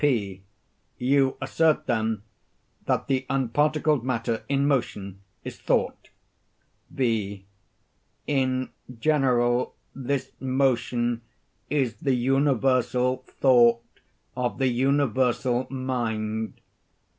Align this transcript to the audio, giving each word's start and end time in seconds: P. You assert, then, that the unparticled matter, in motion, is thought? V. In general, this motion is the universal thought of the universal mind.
P. 0.01 0.41
You 0.97 1.37
assert, 1.39 1.85
then, 1.85 2.23
that 2.87 3.05
the 3.05 3.23
unparticled 3.29 4.03
matter, 4.03 4.43
in 4.49 4.65
motion, 4.67 5.21
is 5.43 5.59
thought? 5.59 6.09
V. 6.89 7.45
In 8.25 8.71
general, 8.99 9.75
this 9.93 10.31
motion 10.39 11.21
is 11.69 11.97
the 11.97 12.15
universal 12.15 13.17
thought 13.27 13.85
of 14.35 14.57
the 14.57 14.69
universal 14.69 15.67
mind. 15.69 16.59